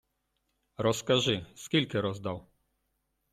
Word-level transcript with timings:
-Розкажи, 0.77 1.45
скільки 1.55 2.01
роздав. 2.01 2.47